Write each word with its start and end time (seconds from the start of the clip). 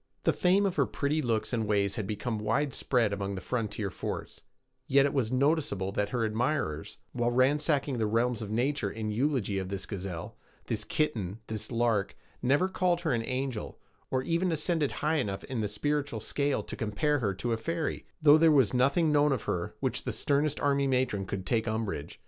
The 0.23 0.33
fame 0.33 0.65
of 0.65 0.77
her 0.77 0.87
pretty 0.87 1.21
looks 1.21 1.53
and 1.53 1.67
ways 1.67 1.95
had 1.95 2.07
become 2.07 2.39
widespread 2.39 3.13
among 3.13 3.35
the 3.35 3.39
frontier 3.39 3.91
forts; 3.91 4.41
yet 4.87 5.05
it 5.05 5.13
was 5.13 5.31
noticeable 5.31 5.91
that 5.91 6.09
her 6.09 6.25
admirers, 6.25 6.97
while 7.11 7.29
ransacking 7.29 7.99
the 7.99 8.07
realms 8.07 8.41
of 8.41 8.49
nature 8.49 8.89
in 8.89 9.11
eulogy 9.11 9.59
of 9.59 9.69
this 9.69 9.85
gazelle, 9.85 10.35
this 10.65 10.85
kitten, 10.85 11.37
this 11.45 11.71
lark, 11.71 12.15
never 12.41 12.67
called 12.67 13.01
her 13.01 13.11
an 13.13 13.21
angel, 13.23 13.77
or 14.09 14.23
even 14.23 14.51
ascended 14.51 14.89
high 15.05 15.17
enough 15.17 15.43
in 15.43 15.61
the 15.61 15.67
spiritual 15.67 16.19
scale 16.19 16.63
to 16.63 16.75
compare 16.75 17.19
her 17.19 17.35
to 17.35 17.53
a 17.53 17.57
fairy, 17.57 18.07
though 18.23 18.39
there 18.39 18.51
was 18.51 18.73
nothing 18.73 19.11
known 19.11 19.31
of 19.31 19.43
her 19.43 19.65
at 19.65 19.71
which 19.81 20.03
the 20.03 20.11
sternest 20.11 20.59
army 20.59 20.87
matron 20.87 21.27
could 21.27 21.45
take 21.45 21.67
umbrage. 21.67 22.19